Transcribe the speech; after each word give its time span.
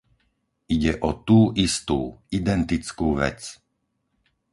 Ide 0.75 0.93
o 1.05 1.13
tú 1.27 1.37
istú, 1.63 1.97
identickú 2.39 3.07
vec. 3.21 3.39